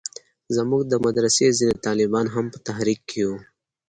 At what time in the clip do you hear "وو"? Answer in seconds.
3.29-3.37